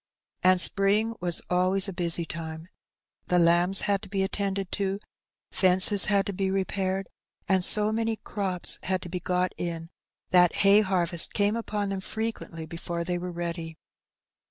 [0.41, 2.69] And spring was always a busy time:
[3.27, 4.99] the lambs had to be at tended to;
[5.51, 7.07] fences had to be repaired;
[7.47, 9.91] and so many ^^ crops" had to be got in,
[10.31, 13.77] that hay harvest came upon them frequently before they were ready.